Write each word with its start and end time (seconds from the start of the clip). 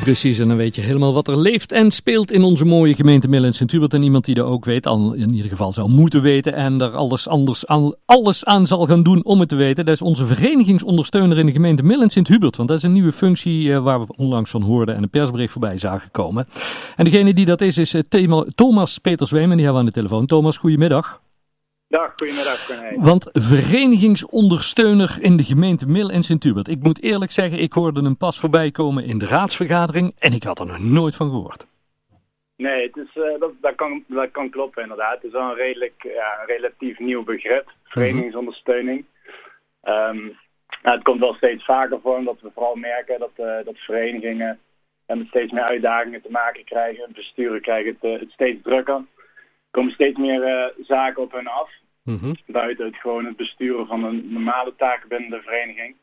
Precies, 0.00 0.38
en 0.38 0.48
dan 0.48 0.56
weet 0.56 0.74
je 0.74 0.80
helemaal 0.80 1.12
wat 1.12 1.28
er 1.28 1.38
leeft 1.38 1.72
en 1.72 1.90
speelt 1.90 2.32
in 2.32 2.42
onze 2.42 2.64
mooie 2.64 2.94
gemeente 2.94 3.28
Mill 3.28 3.44
en 3.44 3.52
Sint-Hubert. 3.52 3.94
En 3.94 4.02
iemand 4.02 4.24
die 4.24 4.34
dat 4.34 4.46
ook 4.46 4.64
weet, 4.64 4.86
al 4.86 5.12
in 5.12 5.34
ieder 5.34 5.50
geval 5.50 5.72
zou 5.72 5.88
moeten 5.88 6.22
weten 6.22 6.54
en 6.54 6.80
er 6.80 6.90
alles, 6.90 7.28
anders 7.28 7.66
aan, 7.66 7.94
alles 8.04 8.44
aan 8.44 8.66
zal 8.66 8.86
gaan 8.86 9.02
doen 9.02 9.24
om 9.24 9.40
het 9.40 9.48
te 9.48 9.56
weten. 9.56 9.84
Dat 9.84 9.94
is 9.94 10.02
onze 10.02 10.26
verenigingsondersteuner 10.26 11.38
in 11.38 11.46
de 11.46 11.52
gemeente 11.52 11.82
Mill 11.82 12.00
en 12.00 12.10
Sint-Hubert. 12.10 12.56
Want 12.56 12.68
dat 12.68 12.78
is 12.78 12.84
een 12.84 12.92
nieuwe 12.92 13.12
functie 13.12 13.62
uh, 13.62 13.82
waar 13.82 14.00
we 14.00 14.14
onlangs 14.16 14.50
van 14.50 14.62
hoorden 14.62 14.94
en 14.94 15.02
een 15.02 15.10
persbericht 15.10 15.52
voorbij 15.52 15.78
zagen 15.78 16.10
komen. 16.10 16.46
En 16.96 17.04
degene 17.04 17.34
die 17.34 17.44
dat 17.44 17.60
is, 17.60 17.78
is 17.78 17.94
uh, 17.94 18.40
Thomas 18.54 18.98
Petersweem 18.98 19.50
en 19.50 19.56
die 19.56 19.64
hebben 19.64 19.72
we 19.72 19.78
aan 19.78 19.92
de 19.94 20.00
telefoon. 20.00 20.26
Thomas, 20.26 20.56
goedemiddag. 20.56 21.20
Dag, 21.90 22.12
goedemiddag. 22.16 22.94
Want 22.96 23.28
verenigingsondersteuner 23.32 25.18
in 25.20 25.36
de 25.36 25.42
gemeente 25.42 25.86
Mil 25.86 26.10
en 26.10 26.22
Sint-Hubert. 26.22 26.68
Ik 26.68 26.82
moet 26.82 27.02
eerlijk 27.02 27.30
zeggen, 27.30 27.58
ik 27.58 27.72
hoorde 27.72 28.02
hem 28.02 28.16
pas 28.16 28.40
voorbij 28.40 28.70
komen 28.70 29.04
in 29.04 29.18
de 29.18 29.26
raadsvergadering 29.26 30.14
en 30.18 30.32
ik 30.32 30.42
had 30.42 30.58
er 30.58 30.66
nog 30.66 30.78
nooit 30.78 31.16
van 31.16 31.30
gehoord. 31.30 31.66
Nee, 32.56 32.86
het 32.86 32.96
is, 32.96 33.16
uh, 33.16 33.40
dat, 33.40 33.52
dat, 33.60 33.74
kan, 33.74 34.04
dat 34.06 34.30
kan 34.30 34.50
kloppen 34.50 34.82
inderdaad. 34.82 35.14
Het 35.14 35.24
is 35.24 35.32
wel 35.32 35.50
een, 35.50 35.54
redelijk, 35.54 36.02
ja, 36.02 36.40
een 36.40 36.46
relatief 36.46 36.98
nieuw 36.98 37.24
begrip, 37.24 37.72
verenigingsondersteuning. 37.84 39.04
Um, 39.84 40.36
nou, 40.82 40.96
het 40.96 41.02
komt 41.02 41.20
wel 41.20 41.34
steeds 41.34 41.64
vaker 41.64 42.00
voor, 42.02 42.16
omdat 42.16 42.40
we 42.40 42.50
vooral 42.54 42.74
merken 42.74 43.18
dat, 43.18 43.32
uh, 43.36 43.64
dat 43.64 43.76
verenigingen 43.76 44.58
met 45.06 45.26
steeds 45.26 45.52
meer 45.52 45.64
uitdagingen 45.64 46.22
te 46.22 46.30
maken 46.30 46.64
krijgen. 46.64 47.12
Besturen 47.14 47.60
krijgen 47.60 47.96
het, 48.00 48.10
uh, 48.10 48.20
het 48.20 48.30
steeds 48.30 48.62
drukker. 48.62 49.02
Er 49.70 49.78
komen 49.78 49.92
steeds 49.92 50.18
meer 50.18 50.72
zaken 50.80 51.22
op 51.22 51.32
hun 51.32 51.46
af. 51.46 51.70
Mhm. 52.02 52.34
Buiten 52.46 52.86
het 52.86 52.96
gewoon 52.96 53.24
het 53.24 53.36
besturen 53.36 53.86
van 53.86 54.04
een 54.04 54.32
normale 54.32 54.74
taken 54.76 55.08
binnen 55.08 55.30
de 55.30 55.40
vereniging. 55.42 55.94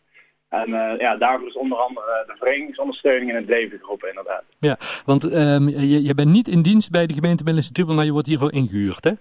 En 0.49 0.69
uh, 0.69 0.93
ja, 0.97 1.17
daarvoor 1.17 1.47
is 1.47 1.55
onder 1.55 1.77
andere 1.77 2.23
de 2.27 2.35
verenigingsondersteuning 2.37 3.29
in 3.29 3.35
het 3.35 3.47
leven 3.47 3.79
geroepen, 3.79 4.09
inderdaad. 4.09 4.43
Ja, 4.59 4.77
want 5.05 5.23
um, 5.23 5.69
je, 5.69 6.03
je 6.03 6.13
bent 6.15 6.31
niet 6.31 6.47
in 6.47 6.61
dienst 6.61 6.91
bij 6.91 7.07
de 7.07 7.13
gemeente 7.13 7.43
Middellandse 7.43 7.93
maar 7.93 8.05
je 8.05 8.11
wordt 8.11 8.27
hiervoor 8.27 8.53
ingehuurd, 8.53 9.03
hè? 9.03 9.11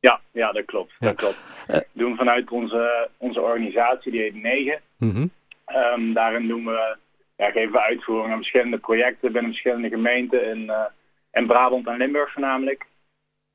Ja, 0.00 0.20
ja 0.32 0.52
dat 0.52 0.64
klopt. 0.64 0.92
Ja. 0.98 1.06
Dat 1.06 1.16
klopt. 1.16 1.38
Uh, 1.68 1.76
doen 1.92 2.16
vanuit 2.16 2.50
onze, 2.50 3.08
onze 3.16 3.40
organisatie, 3.40 4.12
die 4.12 4.20
heet 4.20 4.42
Negen. 4.42 4.80
Mm 4.98 5.30
um, 5.66 6.12
daarin 6.12 6.48
doen 6.48 6.64
we, 6.64 6.96
ja, 7.36 7.50
geven 7.50 7.72
we 7.72 7.80
uitvoering 7.80 8.32
aan 8.32 8.38
verschillende 8.38 8.78
projecten 8.78 9.32
binnen 9.32 9.50
verschillende 9.50 9.88
gemeenten 9.88 10.50
in, 10.50 10.62
uh, 10.62 10.84
in 11.32 11.46
Brabant 11.46 11.86
en 11.86 11.96
Limburg 11.96 12.32
voornamelijk. 12.32 12.86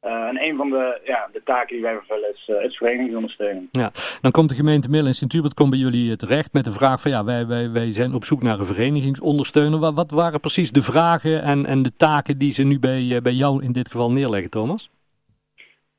Uh, 0.05 0.27
en 0.27 0.41
een 0.41 0.55
van 0.55 0.69
de, 0.69 1.01
ja, 1.03 1.29
de 1.31 1.43
taken 1.43 1.73
die 1.75 1.81
wij 1.81 1.93
vervullen 1.93 2.33
is, 2.33 2.47
uh, 2.47 2.63
is 2.63 2.77
verenigingsondersteuning. 2.77 3.67
Ja, 3.71 3.91
dan 4.21 4.31
komt 4.31 4.49
de 4.49 4.55
gemeente 4.55 4.89
Mill 4.89 5.05
en 5.05 5.13
Sint-Hubert 5.13 5.53
komt 5.53 5.69
bij 5.69 5.79
jullie 5.79 6.15
terecht 6.15 6.53
met 6.53 6.65
de 6.65 6.71
vraag 6.71 7.01
van 7.01 7.11
ja, 7.11 7.23
wij, 7.23 7.47
wij, 7.47 7.71
wij 7.71 7.93
zijn 7.93 8.13
op 8.13 8.23
zoek 8.23 8.41
naar 8.41 8.59
een 8.59 8.65
verenigingsondersteuner. 8.65 9.79
Wat, 9.79 9.93
wat 9.93 10.11
waren 10.11 10.39
precies 10.39 10.71
de 10.71 10.81
vragen 10.81 11.41
en, 11.41 11.65
en 11.65 11.83
de 11.83 11.95
taken 11.95 12.37
die 12.37 12.51
ze 12.51 12.63
nu 12.63 12.79
bij, 12.79 13.01
uh, 13.01 13.21
bij 13.21 13.31
jou 13.31 13.63
in 13.63 13.71
dit 13.71 13.91
geval 13.91 14.11
neerleggen, 14.11 14.49
Thomas? 14.49 14.89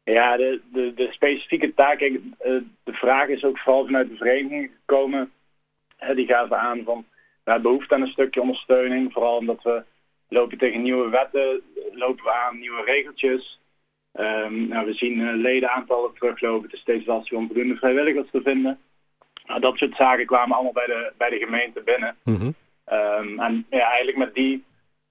Ja, 0.05 0.37
de, 0.37 0.61
de, 0.73 0.93
de 0.95 1.09
specifieke 1.13 1.75
taken, 1.75 2.35
de 2.85 2.93
vraag 2.93 3.29
is 3.29 3.45
ook 3.45 3.59
vooral 3.59 3.85
vanuit 3.85 4.09
de 4.09 4.17
vereniging 4.17 4.71
gekomen. 4.79 5.31
die 6.15 6.27
gaven 6.27 6.59
aan 6.59 6.83
van 6.85 7.05
nou, 7.45 7.61
behoefte 7.61 7.95
aan 7.95 8.03
een 8.03 8.09
stukje 8.09 8.41
ondersteuning. 8.41 9.13
Vooral 9.13 9.37
omdat 9.37 9.63
we 9.63 9.83
lopen 10.29 10.59
tegen 10.59 10.83
nieuwe 10.83 11.09
wetten, 11.09 11.61
lopen 11.93 12.25
we 12.25 12.33
aan 12.33 12.59
nieuwe 12.59 12.83
regeltjes. 12.85 13.60
Um, 14.15 14.69
nou, 14.69 14.87
we 14.87 14.93
zien 14.95 15.19
uh, 15.19 15.35
ledenaantallen 15.35 16.15
teruglopen. 16.15 16.63
Het 16.63 16.73
is 16.73 16.81
steeds 16.81 17.07
lastig 17.07 17.39
om 17.39 17.47
voldoende 17.47 17.77
vrijwilligers 17.77 18.31
te 18.31 18.41
vinden. 18.43 18.79
Nou, 19.47 19.61
dat 19.61 19.77
soort 19.77 19.97
zaken 19.97 20.27
kwamen 20.27 20.55
allemaal 20.55 20.73
bij 20.73 20.87
de, 20.87 21.13
bij 21.17 21.31
de 21.31 21.39
gemeente 21.39 21.83
binnen. 21.83 22.17
Mm 22.25 22.37
-hmm. 22.37 22.55
um, 22.93 23.41
en 23.41 23.67
ja, 23.71 23.89
eigenlijk 23.89 24.17
met 24.17 24.35
die, 24.35 24.65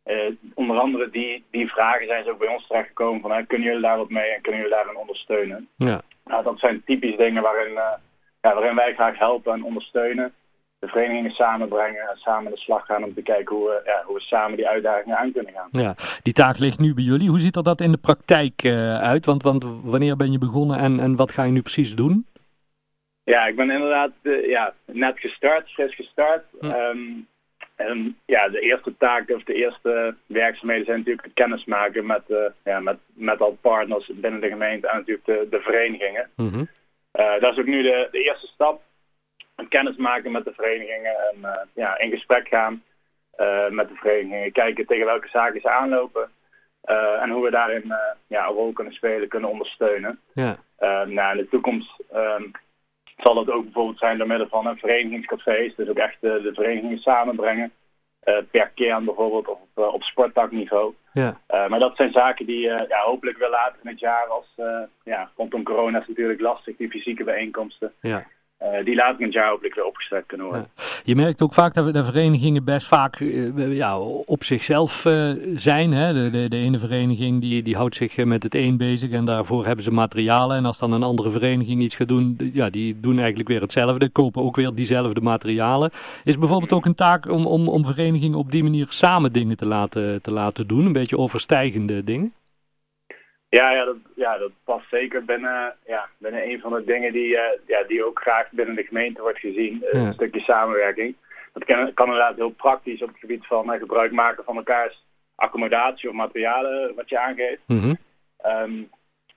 uh, 0.05 0.31
onder 0.53 0.79
andere 0.79 1.09
die, 1.09 1.43
die 1.51 1.67
vragen 1.67 2.07
zijn 2.07 2.23
ze 2.23 2.31
ook 2.31 2.39
bij 2.39 2.53
ons 2.53 2.67
terechtgekomen. 2.67 3.21
Van, 3.21 3.47
kunnen 3.47 3.67
jullie 3.67 3.81
daar 3.81 3.97
wat 3.97 4.09
mee 4.09 4.29
en 4.29 4.41
kunnen 4.41 4.61
jullie 4.61 4.75
daarin 4.75 4.97
ondersteunen? 4.97 5.67
Ja. 5.75 6.01
Nou, 6.25 6.43
dat 6.43 6.59
zijn 6.59 6.83
typisch 6.85 7.17
dingen 7.17 7.41
waarin, 7.41 7.73
ja, 7.73 7.99
waarin 8.41 8.75
wij 8.75 8.93
graag 8.93 9.17
helpen 9.17 9.53
en 9.53 9.63
ondersteunen 9.63 10.33
de 10.79 10.87
verenigingen 10.87 11.31
samenbrengen 11.31 12.01
en 12.01 12.17
samen 12.17 12.45
aan 12.45 12.51
de 12.51 12.57
slag 12.57 12.85
gaan 12.85 13.03
om 13.03 13.13
te 13.13 13.21
kijken 13.21 13.55
hoe 13.55 13.67
we, 13.67 13.81
ja, 13.85 14.03
hoe 14.05 14.15
we 14.15 14.21
samen 14.21 14.57
die 14.57 14.67
uitdagingen 14.67 15.17
aan 15.17 15.31
kunnen 15.31 15.53
gaan. 15.53 15.69
Ja, 15.71 15.95
die 16.23 16.33
taak 16.33 16.57
ligt 16.57 16.79
nu 16.79 16.93
bij 16.93 17.03
jullie. 17.03 17.29
Hoe 17.29 17.39
ziet 17.39 17.55
er 17.55 17.63
dat 17.63 17.81
in 17.81 17.91
de 17.91 17.97
praktijk 17.97 18.63
uh, 18.63 19.01
uit? 19.01 19.25
Want, 19.25 19.43
want 19.43 19.65
wanneer 19.83 20.15
ben 20.15 20.31
je 20.31 20.37
begonnen 20.37 20.79
en, 20.79 20.99
en 20.99 21.15
wat 21.15 21.31
ga 21.31 21.43
je 21.43 21.51
nu 21.51 21.61
precies 21.61 21.95
doen? 21.95 22.27
Ja, 23.23 23.45
ik 23.45 23.55
ben 23.55 23.69
inderdaad 23.69 24.11
uh, 24.21 24.49
ja, 24.49 24.73
net 24.85 25.19
gestart, 25.19 25.69
fris 25.69 25.95
gestart. 25.95 26.43
Hm. 26.59 26.65
Um, 26.65 27.27
en 27.75 28.17
ja, 28.25 28.49
de 28.49 28.59
eerste 28.59 28.93
taak 28.97 29.29
of 29.29 29.43
de 29.43 29.53
eerste 29.53 30.15
werkzaamheden 30.25 30.85
zijn 30.85 30.97
natuurlijk 30.97 31.25
het 31.25 31.33
kennismaken 31.33 32.05
met, 32.05 32.21
uh, 32.27 32.37
ja, 32.63 32.79
met, 32.79 32.97
met 33.13 33.41
al 33.41 33.57
partners 33.61 34.11
binnen 34.13 34.41
de 34.41 34.49
gemeente 34.49 34.87
en 34.87 34.97
natuurlijk 34.97 35.25
de, 35.25 35.47
de 35.49 35.59
verenigingen. 35.59 36.29
Mm 36.35 36.49
-hmm. 36.49 36.67
dat 37.39 37.51
is 37.51 37.59
ook 37.59 37.65
nu 37.65 37.81
de, 37.81 38.07
de 38.11 38.23
eerste 38.23 38.47
stap 38.47 38.81
kennis 39.67 39.95
maken 39.95 40.31
met 40.31 40.45
de 40.45 40.53
verenigingen 40.53 41.15
en 41.31 41.37
uh, 41.41 41.51
ja, 41.73 41.97
in 41.97 42.09
gesprek 42.09 42.47
gaan 42.47 42.83
uh, 43.39 43.69
met 43.69 43.87
de 43.87 43.95
verenigingen. 43.95 44.51
Kijken 44.51 44.85
tegen 44.85 45.05
welke 45.05 45.27
zaken 45.27 45.61
ze 45.61 45.69
aanlopen 45.69 46.29
uh, 46.85 47.21
en 47.21 47.29
hoe 47.29 47.43
we 47.43 47.51
daarin 47.51 47.93
ja, 48.27 48.47
een 48.47 48.53
rol 48.53 48.73
kunnen 48.73 48.93
spelen, 48.93 49.27
kunnen 49.27 49.49
ondersteunen. 49.49 50.19
Ja. 50.33 50.57
nou, 51.05 51.31
in 51.31 51.37
de 51.37 51.47
toekomst 51.49 52.03
um, 52.13 52.51
zal 53.17 53.33
dat 53.33 53.51
ook 53.51 53.63
bijvoorbeeld 53.63 53.97
zijn 53.97 54.17
door 54.17 54.27
middel 54.27 54.47
van 54.47 54.65
een 54.67 54.77
verenigingscafés. 54.77 55.75
Dus 55.75 55.89
ook 55.89 55.97
echt 55.97 56.17
de, 56.21 56.51
verenigingen 56.53 56.97
samenbrengen. 56.97 57.71
per 58.51 58.71
kern 58.75 59.05
bijvoorbeeld 59.05 59.47
of 59.47 59.59
op, 59.75 59.93
op 59.93 60.03
sporttakniveau. 60.03 60.93
Ja. 61.13 61.39
maar 61.47 61.79
dat 61.79 61.95
zijn 61.95 62.11
zaken 62.11 62.45
die 62.45 62.61
ja, 62.61 63.01
hopelijk 63.05 63.37
wel 63.37 63.49
later 63.49 63.79
in 63.83 63.89
het 63.89 63.99
jaar 63.99 64.25
als 64.25 64.47
ja, 65.03 65.29
rondom 65.35 65.63
corona 65.63 65.99
is 65.99 66.07
natuurlijk 66.07 66.41
lastig, 66.41 66.75
die 66.77 66.89
fysieke 66.89 67.23
bijeenkomsten. 67.23 67.93
Ja. 68.01 68.25
Uh, 68.63 68.85
die 68.85 68.93
in 68.93 69.25
het 69.25 69.33
jaar 69.33 69.49
hopelijk 69.49 69.75
weer 69.75 69.85
opgestart 69.85 70.25
kunnen 70.25 70.47
worden. 70.47 70.67
Je 71.03 71.15
merkt 71.15 71.41
ook 71.41 71.53
vaak 71.53 71.73
dat 71.73 71.93
de 71.93 72.03
verenigingen 72.03 72.63
best 72.63 72.87
vaak 72.87 73.19
uh, 73.19 73.75
ja, 73.75 73.99
op 73.99 74.43
zichzelf 74.43 75.05
uh, 75.05 75.31
zijn. 75.55 75.91
Hè? 75.91 76.13
De, 76.13 76.29
de, 76.29 76.47
de, 76.49 76.57
ene 76.57 76.79
vereniging 76.79 77.41
die, 77.41 77.63
die 77.63 77.75
houdt 77.75 77.95
zich 77.95 78.17
met 78.17 78.43
het 78.43 78.55
een 78.55 78.77
bezig 78.77 79.11
en 79.11 79.25
daarvoor 79.25 79.65
hebben 79.65 79.83
ze 79.83 79.91
materialen. 79.91 80.57
En 80.57 80.65
als 80.65 80.77
dan 80.77 80.91
een 80.91 81.03
andere 81.03 81.29
vereniging 81.29 81.81
iets 81.81 81.95
gaat 81.95 82.07
doen, 82.07 82.51
ja, 82.53 82.69
die 82.69 82.99
doen 82.99 83.17
eigenlijk 83.17 83.49
weer 83.49 83.61
hetzelfde. 83.61 84.09
Kopen 84.09 84.43
ook 84.43 84.55
weer 84.55 84.73
diezelfde 84.73 85.21
materialen. 85.21 85.91
Is 86.23 86.37
bijvoorbeeld 86.37 86.73
ook 86.73 86.85
een 86.85 86.95
taak 86.95 87.29
om, 87.29 87.45
om, 87.45 87.67
om 87.67 87.85
verenigingen 87.85 88.37
op 88.37 88.51
die 88.51 88.63
manier 88.63 88.85
samen 88.89 89.31
dingen 89.31 89.57
te 89.57 89.65
laten, 89.65 90.21
te 90.21 90.31
laten 90.31 90.67
doen? 90.67 90.85
Een 90.85 90.93
beetje 90.93 91.17
overstijgende 91.17 92.03
dingen? 92.03 92.33
Ja, 93.49 93.71
ja, 93.71 93.85
dat, 93.85 93.95
ja, 94.15 94.37
dat 94.37 94.51
past 94.63 94.89
zeker 94.89 95.25
binnen, 95.25 95.75
ja, 95.85 96.09
binnen 96.17 96.49
een 96.49 96.59
van 96.59 96.71
de 96.71 96.83
dingen 96.83 97.11
die, 97.11 97.27
uh, 97.27 97.41
ja, 97.67 97.83
die 97.83 98.05
ook 98.05 98.21
graag 98.21 98.51
binnen 98.51 98.75
de 98.75 98.83
gemeente 98.83 99.21
wordt 99.21 99.39
gezien. 99.39 99.85
Ja. 99.91 99.99
Een 99.99 100.13
stukje 100.13 100.39
samenwerking. 100.39 101.15
Dat 101.53 101.65
kan, 101.65 101.93
kan 101.93 102.05
inderdaad 102.05 102.35
heel 102.35 102.49
praktisch 102.49 103.01
op 103.01 103.07
het 103.07 103.17
gebied 103.17 103.45
van 103.45 103.73
uh, 103.73 103.79
gebruik 103.79 104.11
maken 104.11 104.43
van 104.43 104.55
elkaars 104.55 105.03
accommodatie 105.35 106.09
of 106.09 106.15
materialen 106.15 106.95
wat 106.95 107.09
je 107.09 107.19
aangeeft. 107.19 107.61
Mhm. 107.67 107.95
Um, 108.45 108.89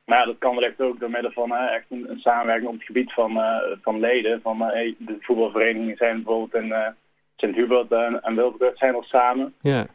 maar 0.04 0.18
ja, 0.18 0.24
dat 0.24 0.38
kan 0.38 0.54
wellicht 0.54 0.80
ook 0.80 1.00
door 1.00 1.10
middel 1.10 1.30
van 1.30 1.52
uh, 1.52 1.74
echt 1.74 1.86
een, 1.90 2.10
een 2.10 2.18
samenwerking 2.18 2.68
op 2.68 2.74
het 2.74 2.84
gebied 2.84 3.12
van, 3.12 3.40
van 3.82 4.00
leden. 4.00 4.40
Van, 4.40 4.60
hey, 4.60 4.94
de 4.98 5.16
voetbalverenigingen 5.20 5.96
zijn 5.96 6.22
bijvoorbeeld 6.22 6.62
in 6.62 6.94
Sint-Hubert 7.36 7.92
en, 7.92 8.22
en 8.22 8.54
zijn 8.74 8.94
al 8.94 9.02
samen. 9.02 9.54
Ja. 9.60 9.86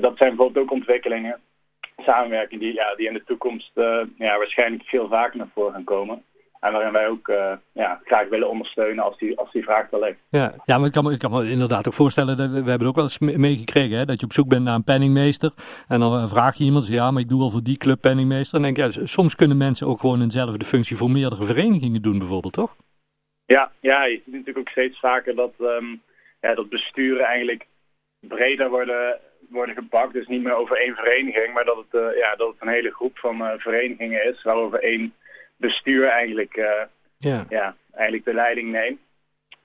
dat 0.00 0.16
zijn 0.16 0.28
bijvoorbeeld 0.28 0.64
ook 0.64 0.70
ontwikkelingen 0.70 1.40
samenwerking 2.04 2.60
die, 2.60 2.74
ja, 2.74 2.94
die 2.94 3.06
in 3.06 3.14
de 3.14 3.24
toekomst 3.24 3.70
uh, 3.74 4.00
ja, 4.18 4.38
waarschijnlijk 4.38 4.82
veel 4.82 5.08
vaker 5.08 5.38
naar 5.38 5.48
voren 5.54 5.72
gaan 5.72 5.84
komen. 5.84 6.22
En 6.60 6.72
waarin 6.72 6.92
wij 6.92 7.08
ook 7.08 7.28
uh, 7.28 7.52
ja, 7.72 8.00
graag 8.04 8.28
willen 8.28 8.48
ondersteunen 8.48 9.04
als 9.04 9.18
die, 9.18 9.38
als 9.38 9.52
die 9.52 9.62
vraag 9.62 9.92
er 9.92 9.98
ligt. 9.98 10.18
Ja, 10.28 10.54
ja 10.64 10.78
maar 10.78 10.86
ik 10.86 10.92
kan, 10.92 11.04
me, 11.04 11.12
ik 11.12 11.18
kan 11.18 11.30
me 11.30 11.50
inderdaad 11.50 11.86
ook 11.86 11.92
voorstellen, 11.92 12.36
dat 12.36 12.50
we, 12.50 12.62
we 12.62 12.70
hebben 12.70 12.88
ook 12.88 12.94
wel 12.94 13.04
eens 13.04 13.18
meegekregen, 13.18 13.98
hè, 13.98 14.04
dat 14.04 14.20
je 14.20 14.26
op 14.26 14.32
zoek 14.32 14.48
bent 14.48 14.64
naar 14.64 14.74
een 14.74 14.84
penningmeester. 14.84 15.52
En 15.88 16.00
dan 16.00 16.28
vraag 16.28 16.56
je 16.56 16.64
iemand, 16.64 16.86
ja, 16.86 17.10
maar 17.10 17.22
ik 17.22 17.28
doe 17.28 17.42
al 17.42 17.50
voor 17.50 17.62
die 17.62 17.76
club 17.76 18.00
penningmeester. 18.00 18.56
En 18.56 18.62
denk 18.62 18.76
ja, 18.76 18.90
soms 18.90 19.34
kunnen 19.34 19.56
mensen 19.56 19.86
ook 19.86 20.00
gewoon 20.00 20.20
eenzelfde 20.20 20.64
functie 20.64 20.96
voor 20.96 21.10
meerdere 21.10 21.44
verenigingen 21.44 22.02
doen 22.02 22.18
bijvoorbeeld, 22.18 22.52
toch? 22.52 22.76
Ja, 23.46 23.72
ja 23.80 24.04
je 24.04 24.14
ziet 24.14 24.26
natuurlijk 24.26 24.58
ook 24.58 24.68
steeds 24.68 24.98
vaker 24.98 25.34
dat, 25.34 25.52
um, 25.58 26.02
ja, 26.40 26.54
dat 26.54 26.68
besturen 26.68 27.24
eigenlijk 27.24 27.66
breder 28.20 28.70
worden 28.70 29.18
worden 29.54 29.74
gepakt. 29.74 30.12
Dus 30.12 30.26
niet 30.26 30.42
meer 30.42 30.54
over 30.54 30.76
één 30.76 30.94
vereniging, 30.94 31.52
maar 31.52 31.64
dat 31.64 31.76
het, 31.76 32.02
uh, 32.02 32.16
ja, 32.16 32.34
dat 32.36 32.48
het 32.48 32.56
een 32.60 32.74
hele 32.74 32.94
groep 32.94 33.18
van 33.18 33.40
uh, 33.40 33.52
verenigingen 33.56 34.24
is 34.24 34.42
waarover 34.42 34.82
één 34.82 35.14
bestuur 35.56 36.08
eigenlijk, 36.08 36.56
uh, 36.56 36.82
ja. 37.18 37.44
Ja, 37.48 37.76
eigenlijk 37.92 38.24
de 38.24 38.34
leiding 38.34 38.70
neemt. 38.70 39.00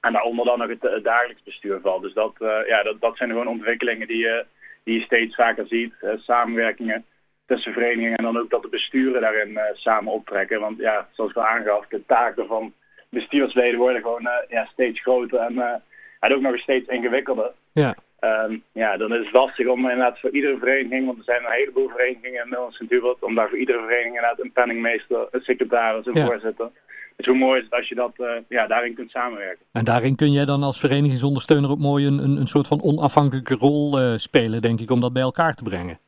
En 0.02 0.14
daaronder 0.14 0.46
dan 0.46 0.60
nog 0.60 0.70
het, 0.70 0.82
het 0.82 1.04
dagelijks 1.04 1.44
bestuur 1.44 1.80
valt. 1.82 2.02
Dus 2.02 2.14
dat, 2.14 2.36
ja, 2.68 2.84
dat, 2.84 3.02
dat 3.02 3.18
zijn 3.18 3.30
gewoon 3.30 3.48
ontwikkelingen 3.48 4.08
die, 4.08 4.24
die 4.24 4.44
die 4.84 5.00
je 5.00 5.06
steeds 5.06 5.36
vaker 5.36 5.68
ziet. 5.68 5.94
samenwerkingen 6.18 7.06
tussen 7.46 7.74
verenigingen 7.74 8.18
en 8.18 8.24
dan 8.24 8.38
ook 8.38 8.50
dat 8.50 8.62
de 8.62 8.70
besturen 8.70 9.22
daarin 9.22 9.60
samen 9.74 10.14
optrekken. 10.14 10.60
Want 10.60 10.78
ja, 10.78 11.08
zoals 11.12 11.32
ik 11.32 11.38
al 11.38 11.46
aangaf, 11.46 11.88
de 11.88 12.06
taken 12.06 12.48
van 12.48 12.74
bestuursleden 13.10 13.80
worden 13.80 14.02
gewoon 14.02 14.30
ja, 14.50 14.66
steeds 14.66 15.02
groter 15.02 15.40
en, 15.40 15.84
en 16.20 16.34
ook 16.34 16.42
nog 16.42 16.60
steeds 16.60 16.88
ingewikkelder. 16.88 17.52
Ja. 17.74 17.96
Um, 18.22 18.64
ja, 18.72 18.98
dan 18.98 19.14
is 19.14 19.26
het 19.26 19.34
lastig 19.34 19.68
om 19.68 19.80
inderdaad 19.80 20.20
voor 20.20 20.30
iedere 20.30 20.58
vereniging, 20.58 21.06
want 21.06 21.18
er 21.18 21.24
zijn 21.24 21.46
een 21.46 21.52
heleboel 21.52 21.90
verenigingen 21.90 22.42
in 22.42 22.50
Nederland 22.50 22.74
sint 22.74 22.90
hubert 22.90 23.24
om 23.24 23.36
daar 23.36 23.50
voor 23.50 23.58
iedere 23.58 23.80
vereniging 23.80 24.16
inderdaad 24.16 24.40
een 24.40 24.52
penningmeester, 24.52 25.28
een 25.32 25.42
secretaris, 25.42 26.06
een 26.06 26.26
voorzitter. 26.28 26.70
Dus 27.16 27.26
hoe 27.26 27.36
mooi 27.36 27.58
is 27.58 27.64
het 27.64 27.74
als 27.74 27.88
je 27.88 27.96
dat, 27.96 28.14
uh, 28.18 28.32
ja, 28.48 28.68
daarin 28.68 28.94
kunt 28.96 29.12
samenwerken. 29.12 29.66
En 29.72 29.84
daarin 29.84 30.16
kun 30.16 30.32
jij 30.32 30.46
dan 30.46 30.64
als 30.64 30.80
verenigingsondersteuner 30.80 31.70
ook 31.70 31.80
mooi 31.80 32.08
een, 32.08 32.18
een, 32.24 32.38
een 32.38 32.48
soort 32.48 32.68
van 32.68 32.84
onafhankelijke 32.84 33.56
rol 33.56 34.00
uh, 34.02 34.14
spelen, 34.16 34.62
denk 34.62 34.80
ik, 34.80 34.92
om 34.92 35.02
dat 35.02 35.14
bij 35.14 35.22
elkaar 35.22 35.54
te 35.54 35.64
brengen. 35.64 36.00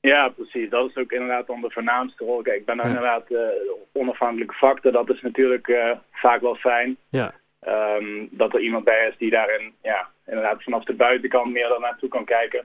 Ja, 0.00 0.28
precies. 0.28 0.70
Dat 0.70 0.88
is 0.88 0.96
ook 0.96 1.12
inderdaad 1.12 1.46
dan 1.46 1.60
de 1.60 1.70
voornaamste 1.70 2.24
rol. 2.24 2.42
Kijk, 2.42 2.56
ik 2.56 2.64
ben 2.64 2.80
inderdaad 2.80 3.30
uh, 3.30 3.38
onafhankelijke 3.92 4.54
factor. 4.54 4.92
Dat 4.92 5.10
is 5.10 5.20
natuurlijk 5.20 5.96
vaak 6.12 6.40
wel 6.40 6.54
fijn. 6.54 6.96
Ja. 7.08 7.34
Um, 7.98 8.28
dat 8.30 8.54
er 8.54 8.60
iemand 8.60 8.84
bij 8.84 9.08
is 9.08 9.18
die 9.18 9.30
daarin 9.30 9.72
ja, 9.82 10.08
inderdaad 10.26 10.62
vanaf 10.62 10.84
de 10.84 10.94
buitenkant 10.94 11.52
meer 11.52 11.68
dan 11.68 11.80
naartoe 11.80 12.08
kan 12.08 12.24
kijken. 12.24 12.60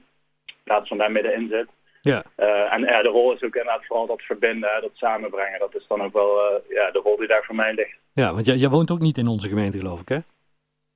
In 0.45 0.53
plaats 0.63 0.87
van 0.87 0.97
daar 0.97 1.11
middenin 1.11 1.47
zit. 1.49 1.67
Ja. 2.01 2.23
Uh, 2.37 2.73
en 2.73 2.81
uh, 2.81 3.01
de 3.01 3.07
rol 3.07 3.33
is 3.33 3.43
ook 3.43 3.55
inderdaad 3.55 3.85
vooral 3.85 4.07
dat 4.07 4.21
verbinden, 4.21 4.81
dat 4.81 4.91
samenbrengen. 4.93 5.59
Dat 5.59 5.75
is 5.75 5.85
dan 5.87 6.01
ook 6.01 6.13
wel 6.13 6.37
uh, 6.37 6.75
ja, 6.75 6.91
de 6.91 6.99
rol 6.99 7.17
die 7.17 7.27
daar 7.27 7.43
voor 7.43 7.55
mij 7.55 7.73
ligt. 7.73 7.97
Ja, 8.13 8.33
want 8.33 8.45
jij, 8.45 8.55
jij 8.55 8.69
woont 8.69 8.91
ook 8.91 8.99
niet 8.99 9.17
in 9.17 9.27
onze 9.27 9.47
gemeente, 9.47 9.77
geloof 9.77 10.01
ik, 10.01 10.09
hè? 10.09 10.17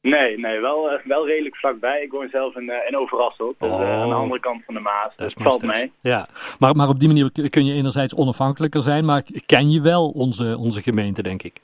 Nee, 0.01 0.39
nee 0.39 0.59
wel, 0.59 0.99
wel 1.03 1.27
redelijk 1.27 1.55
vlakbij. 1.55 2.01
Ik 2.01 2.11
woon 2.11 2.29
zelf 2.29 2.55
in, 2.55 2.71
in 2.87 2.97
Overasselt, 2.97 3.59
dus 3.59 3.69
oh. 3.69 3.81
aan 3.81 4.09
de 4.09 4.15
andere 4.15 4.39
kant 4.39 4.63
van 4.65 4.73
de 4.73 4.79
Maas. 4.79 5.15
Dat 5.15 5.33
valt 5.33 5.61
mee. 5.61 5.91
Ja, 6.01 6.27
maar, 6.59 6.75
maar 6.75 6.89
op 6.89 6.99
die 6.99 7.07
manier 7.07 7.49
kun 7.49 7.65
je 7.65 7.73
enerzijds 7.73 8.15
onafhankelijker 8.15 8.81
zijn, 8.81 9.05
maar 9.05 9.23
ken 9.45 9.71
je 9.71 9.81
wel 9.81 10.09
onze, 10.09 10.57
onze 10.59 10.81
gemeente, 10.81 11.23
denk 11.23 11.43
ik. 11.43 11.59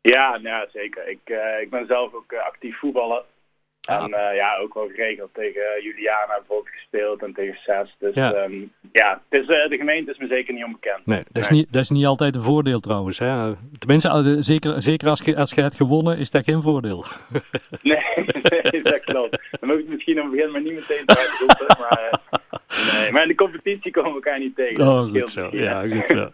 Ja, 0.00 0.38
ja 0.42 0.66
zeker. 0.72 1.08
Ik, 1.08 1.20
ik 1.60 1.70
ben 1.70 1.86
zelf 1.86 2.14
ook 2.14 2.34
actief 2.34 2.78
voetballer. 2.78 3.24
En 3.98 4.10
uh, 4.10 4.36
ja, 4.36 4.56
ook 4.56 4.74
wel 4.74 4.88
geregeld 4.88 5.34
tegen 5.34 5.82
Juliana 5.82 6.36
bijvoorbeeld 6.38 6.74
gespeeld 6.74 7.22
en 7.22 7.32
tegen 7.32 7.58
Zes. 7.64 7.96
Dus 7.98 8.14
ja, 8.14 8.34
um, 8.34 8.72
ja 8.92 9.20
het 9.28 9.40
is, 9.40 9.48
uh, 9.48 9.68
de 9.68 9.76
gemeente 9.76 10.10
is 10.10 10.18
me 10.18 10.26
zeker 10.26 10.54
niet 10.54 10.64
onbekend. 10.64 11.06
Nee, 11.06 11.22
dat 11.32 11.42
is, 11.42 11.48
nee. 11.48 11.58
Niet, 11.58 11.72
dat 11.72 11.82
is 11.82 11.90
niet 11.90 12.06
altijd 12.06 12.34
een 12.34 12.42
voordeel 12.42 12.80
trouwens. 12.80 13.18
Hè? 13.18 13.52
Tenminste, 13.78 14.36
zeker, 14.38 14.82
zeker 14.82 15.08
als, 15.08 15.20
je, 15.20 15.36
als 15.36 15.50
je 15.50 15.60
hebt 15.60 15.76
gewonnen, 15.76 16.18
is 16.18 16.30
dat 16.30 16.44
geen 16.44 16.62
voordeel. 16.62 17.04
nee, 17.82 18.02
nee, 18.42 18.82
dat 18.82 19.00
klopt. 19.04 19.38
Dan 19.60 19.68
moet 19.68 19.78
ik 19.78 19.84
het 19.84 19.88
misschien 19.88 20.18
op 20.18 20.24
het 20.24 20.34
begin 20.34 20.50
maar 20.50 20.62
niet 20.62 20.72
meteen 20.72 21.06
te 21.06 21.36
roepen. 21.38 21.68
Maar, 21.80 22.10
uh, 22.12 23.00
nee, 23.00 23.12
maar 23.12 23.22
in 23.22 23.28
de 23.28 23.34
competitie 23.34 23.92
komen 23.92 24.10
we 24.10 24.16
elkaar 24.16 24.38
niet 24.38 24.56
tegen. 24.56 24.88
Oh, 24.88 25.02
goed 25.12 25.30
zo. 25.30 25.48
Ja, 25.52 25.86
goed 25.88 26.06
zo. 26.06 26.28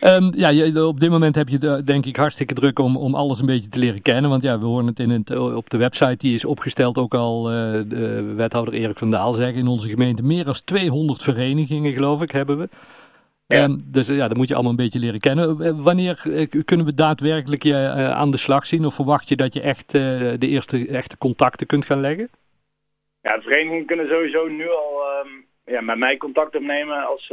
um, 0.00 0.32
ja, 0.34 0.84
op 0.86 1.00
dit 1.00 1.10
moment 1.10 1.34
heb 1.34 1.48
je 1.48 1.82
denk 1.84 2.06
ik 2.06 2.16
hartstikke 2.16 2.54
druk 2.54 2.78
om, 2.78 2.96
om 2.96 3.14
alles 3.14 3.40
een 3.40 3.46
beetje 3.46 3.68
te 3.68 3.78
leren 3.78 4.02
kennen. 4.02 4.30
Want 4.30 4.42
ja, 4.42 4.58
we 4.58 4.66
horen 4.66 4.86
het, 4.86 4.98
in 4.98 5.10
het 5.10 5.36
op 5.36 5.70
de 5.70 5.76
website 5.76 6.16
die 6.16 6.34
is 6.34 6.44
opgesteld 6.44 6.98
ook 7.00 7.14
al 7.14 7.52
uh, 7.52 7.56
de 7.86 8.34
wethouder 8.36 8.74
Erik 8.74 8.98
van 8.98 9.10
Daal 9.10 9.32
zeggen. 9.32 9.58
In 9.58 9.66
onze 9.66 9.88
gemeente 9.88 10.22
meer 10.22 10.44
dan 10.44 10.54
200 10.64 11.22
verenigingen, 11.22 11.92
geloof 11.92 12.22
ik, 12.22 12.30
hebben 12.30 12.58
we. 12.58 12.68
Ja. 13.46 13.62
Um, 13.62 13.78
dus 13.84 14.06
ja, 14.06 14.28
dat 14.28 14.36
moet 14.36 14.48
je 14.48 14.54
allemaal 14.54 14.72
een 14.72 14.84
beetje 14.84 14.98
leren 14.98 15.20
kennen. 15.20 15.82
Wanneer 15.82 16.22
uh, 16.26 16.46
kunnen 16.64 16.86
we 16.86 16.94
daadwerkelijk 16.94 17.62
je 17.62 17.72
uh, 17.72 18.10
aan 18.10 18.30
de 18.30 18.36
slag 18.36 18.66
zien? 18.66 18.84
Of 18.84 18.94
verwacht 18.94 19.28
je 19.28 19.36
dat 19.36 19.54
je 19.54 19.60
echt 19.60 19.90
de 19.90 20.36
eerste 20.38 20.86
echte 20.88 21.18
contacten 21.18 21.66
kunt 21.66 21.84
gaan 21.84 22.00
leggen? 22.00 22.28
Ja, 23.22 23.36
de 23.36 23.42
verenigingen 23.42 23.86
kunnen 23.86 24.08
sowieso 24.08 24.48
nu 24.48 24.70
al 24.70 25.02
um, 25.24 25.44
ja, 25.64 25.80
met 25.80 25.98
mij 25.98 26.16
contact 26.16 26.54
opnemen 26.54 27.06
als, 27.06 27.32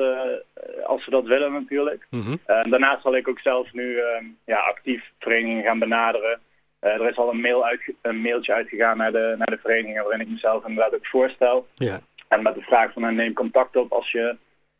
als 0.85 1.03
ze 1.03 1.09
dat 1.09 1.25
willen 1.25 1.51
natuurlijk. 1.51 2.07
Mm 2.09 2.21
-hmm. 2.21 2.39
daarnaast 2.69 3.01
zal 3.01 3.15
ik 3.15 3.27
ook 3.27 3.39
zelf 3.39 3.73
nu 3.73 3.99
um, 3.99 4.37
ja, 4.45 4.57
actief 4.57 5.03
verenigingen 5.19 5.63
gaan 5.63 5.79
benaderen. 5.79 6.39
Uh, 6.81 6.93
er 6.93 7.09
is 7.09 7.17
al 7.17 7.29
een, 7.29 7.41
mail 7.41 7.65
uit, 7.65 7.93
een 8.01 8.21
mailtje 8.21 8.53
uitgegaan 8.53 8.97
naar 8.97 9.11
de, 9.11 9.35
naar 9.37 9.49
de 9.49 9.57
verenigingen 9.57 10.03
waarin 10.03 10.21
ik 10.21 10.29
mezelf 10.29 10.65
inderdaad 10.65 10.93
ook 10.93 11.07
voorstel. 11.07 11.67
Ja. 11.75 11.99
En 12.27 12.41
met 12.41 12.55
de 12.55 12.61
vraag 12.61 12.93
van 12.93 13.15
neem 13.15 13.33
contact 13.33 13.75
op 13.75 13.91
als 13.91 14.11
je 14.11 14.35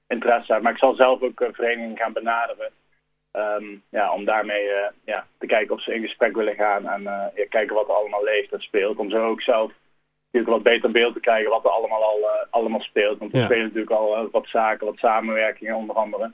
interesse 0.07 0.51
hebt. 0.51 0.63
Maar 0.63 0.71
ik 0.71 0.79
zal 0.79 0.94
zelf 0.94 1.21
ook 1.21 1.39
uh, 1.39 1.47
verenigingen 1.51 1.97
gaan 1.97 2.13
benaderen. 2.13 2.71
Um, 3.33 3.83
ja, 3.89 4.13
om 4.13 4.25
daarmee 4.25 4.63
uh, 4.63 4.88
ja, 5.05 5.25
te 5.39 5.45
kijken 5.45 5.75
of 5.75 5.83
ze 5.83 5.94
in 5.94 6.01
gesprek 6.01 6.35
willen 6.35 6.55
gaan 6.55 6.88
en 6.88 7.01
ja, 7.35 7.45
kijken 7.49 7.75
wat 7.75 7.88
er 7.88 7.94
allemaal 7.94 8.23
leeft 8.23 8.51
en 8.51 8.59
speelt. 8.59 8.97
Om 8.97 9.09
zo 9.09 9.27
ook 9.27 9.41
zelf 9.41 9.71
natuurlijk 10.25 10.53
wat 10.53 10.73
beter 10.73 10.91
beeld 10.91 11.13
te 11.13 11.19
krijgen 11.19 11.49
wat 11.49 11.63
er 11.63 11.71
allemaal 11.71 12.03
al 12.03 12.29
allemaal 12.49 12.81
speelt. 12.81 13.19
Want 13.19 13.33
er 13.33 13.39
Ja. 13.39 13.45
spelen 13.45 13.63
natuurlijk 13.63 13.91
al 13.91 14.29
wat 14.31 14.47
zaken, 14.47 14.85
wat 14.85 14.97
samenwerkingen 14.97 15.75
onder 15.75 15.95
andere. 15.95 16.31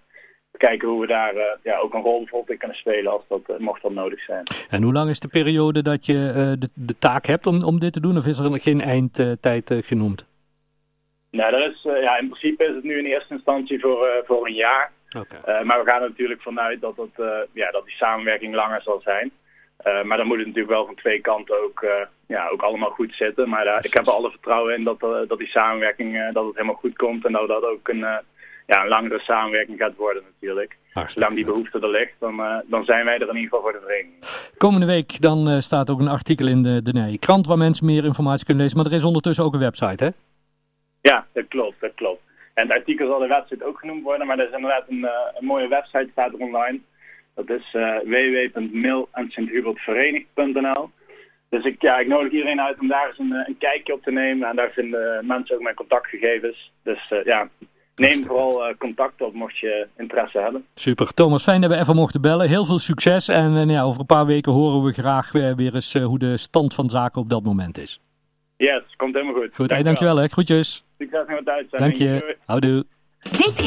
Kijken 0.58 0.88
hoe 0.88 1.02
we 1.02 1.08
daar 1.08 1.34
ja, 1.64 1.78
ook 1.78 1.94
een 1.94 2.02
rol 2.02 2.18
bijvoorbeeld 2.18 2.50
in 2.50 2.58
kunnen 2.58 2.78
spelen 2.78 3.12
als 3.12 3.22
dat 3.28 3.60
mocht 3.60 3.82
dat 3.82 3.92
nodig 3.92 4.24
zijn. 4.24 4.44
En 4.70 4.84
hoe 4.84 4.94
lang 4.94 5.10
is 5.10 5.20
de 5.20 5.28
periode 5.28 5.82
dat 5.82 6.06
je 6.06 6.16
de, 6.60 6.70
de 6.74 6.98
taak 7.00 7.26
hebt 7.26 7.46
om, 7.48 7.64
om 7.64 7.80
dit 7.80 7.94
te 7.94 8.00
doen? 8.00 8.18
Of 8.18 8.26
is 8.26 8.40
er 8.40 8.60
geen 8.62 8.82
eindtijd 8.82 9.74
genoemd? 9.74 10.26
Nou, 11.32 11.52
dat 11.52 11.72
is, 11.72 11.82
ja, 11.84 12.18
in 12.18 12.30
principe 12.30 12.64
is 12.64 12.76
het 12.76 12.84
nu 12.84 12.98
in 12.98 13.06
eerste 13.06 13.34
instantie 13.34 13.80
voor, 13.80 14.24
voor 14.26 14.48
een 14.48 14.54
jaar. 14.54 14.92
Okay. 15.18 15.60
Uh, 15.60 15.66
maar 15.66 15.84
we 15.84 15.90
gaan 15.90 16.02
er 16.02 16.10
natuurlijk 16.10 16.42
vanuit 16.42 16.82
dat, 16.82 16.98
het, 16.98 17.48
ja, 17.54 17.72
dat 17.72 17.86
die 17.86 17.96
samenwerking 17.96 18.56
langer 18.56 18.82
zal 18.82 19.02
zijn. 19.02 19.32
maar 19.84 20.18
dan 20.18 20.28
moet 20.28 20.38
het 20.38 20.48
natuurlijk 20.48 20.74
wel 20.74 20.86
van 20.86 20.96
twee 20.96 21.22
kanten 21.22 21.64
ook, 21.64 21.86
ja, 22.28 22.48
ook 22.48 22.62
allemaal 22.62 22.90
goed 22.90 23.14
zitten. 23.16 23.50
Maar 23.50 23.86
ik 23.86 23.94
heb 23.94 24.08
er 24.08 24.14
alle 24.14 24.30
vertrouwen 24.30 24.76
in 24.76 24.84
dat, 24.84 25.00
dat 25.00 25.38
die 25.38 25.48
samenwerking 25.48 26.32
dat 26.34 26.46
het 26.46 26.56
helemaal 26.56 26.76
goed 26.76 26.96
komt. 26.96 27.26
En 27.26 27.32
dat 27.32 27.48
dat 27.48 27.64
ook 27.64 27.88
een, 27.88 28.06
ja, 28.66 28.82
een 28.82 28.88
langere 28.88 29.20
samenwerking 29.20 29.78
gaat 29.78 29.96
worden 29.96 30.24
natuurlijk. 30.32 30.78
Zolang 31.06 31.34
die 31.34 31.46
behoefte 31.46 31.80
er 31.80 31.90
ligt, 31.90 32.14
dan, 32.20 32.64
dan 32.66 32.86
zijn 32.86 33.06
wij 33.06 33.14
er 33.14 33.30
in 33.30 33.36
ieder 33.36 33.42
geval 33.42 33.62
voor 33.62 33.72
de 33.72 33.80
vereniging. 33.80 34.14
Komende 34.58 34.86
week 34.86 35.22
dan 35.22 35.62
staat 35.62 35.90
ook 35.90 36.00
een 36.00 36.08
artikel 36.08 36.48
in 36.48 36.64
de, 36.64 36.82
de 36.82 36.94
nee, 36.94 37.20
krant 37.20 37.48
waar 37.48 37.58
mensen 37.58 37.86
meer 37.86 38.04
informatie 38.04 38.46
kunnen 38.46 38.64
lezen. 38.64 38.78
Maar 38.78 38.88
er 38.88 38.98
is 38.98 39.04
ondertussen 39.04 39.44
ook 39.44 39.54
een 39.54 39.60
website, 39.60 40.04
hè? 40.04 40.10
Ja, 41.02 41.26
dat 41.34 41.48
klopt, 41.48 41.80
dat 41.80 41.92
klopt. 41.96 42.22
En 42.54 42.68
het 42.68 42.78
artikel 42.78 43.08
zal 43.08 43.20
de 43.20 43.28
website 43.28 43.66
ook 43.66 43.80
genoemd 43.80 44.04
worden, 44.04 44.28
maar 44.28 44.40
er 44.40 44.48
is 44.48 44.54
inderdaad 44.54 44.86
een, 44.90 44.98
uh, 44.98 45.10
een 45.40 45.46
mooie 45.46 45.68
website 45.68 46.10
staat 46.12 46.34
er 46.34 46.40
online. 46.40 46.80
Dat 47.36 47.50
is 47.50 47.74
uh, 47.74 47.98
www.mail.sint-hubertverenigd.nl 47.98 50.90
Dus 51.50 51.64
ik, 51.64 51.82
ja, 51.82 51.98
ik 51.98 52.08
nodig 52.08 52.32
iedereen 52.32 52.62
uit 52.62 52.80
om 52.80 52.88
daar 52.88 53.08
eens 53.08 53.20
een, 53.20 53.32
een, 53.32 53.58
kijkje 53.58 53.94
op 53.94 54.04
te 54.04 54.12
nemen. 54.12 54.50
En 54.50 54.56
daar 54.56 54.72
vinden 54.72 55.26
mensen 55.26 55.56
ook 55.56 55.62
mijn 55.62 55.76
contactgegevens. 55.76 56.72
Dus 56.84 57.12
uh, 57.12 57.24
ja, 57.24 57.50
neem 57.96 58.26
vooral 58.26 58.76
contact 58.78 59.22
op 59.22 59.34
mocht 59.34 59.58
je 59.58 59.88
interesse 59.98 60.40
hebben. 60.40 60.66
Super. 60.76 61.14
Thomas, 61.14 61.44
fijn 61.44 61.62
dat 61.62 61.70
we 61.72 61.78
even 61.78 61.96
mochten 61.96 62.22
bellen. 62.22 62.48
Heel 62.48 62.66
veel 62.66 62.80
succes. 62.80 63.28
En 63.28 63.70
ja, 63.70 63.82
over 63.82 64.00
een 64.00 64.06
paar 64.06 64.26
weken 64.26 64.52
horen 64.52 64.84
we 64.84 64.94
graag 64.94 65.32
weer 65.32 65.76
eens 65.76 65.94
hoe 65.94 66.20
de 66.20 66.38
stand 66.38 66.74
van 66.74 66.90
zaken 66.90 67.22
op 67.22 67.30
dat 67.30 67.44
moment 67.44 67.78
is. 67.78 68.00
Yes, 68.58 68.84
komt 68.98 69.14
helemaal 69.14 69.34
goed. 69.34 69.50
Goed, 69.56 69.58
dankjewel, 69.58 69.84
dankjewel 69.84 70.18
hè. 70.18 70.28
Groetjes. 70.28 70.86
Succes 70.98 71.28
met 71.28 71.38
het 71.38 71.50
uitzending. 71.50 71.98
Dank 71.98 72.12
je. 72.12 72.38
Houdoe. 72.46 72.86
Dit 73.20 73.60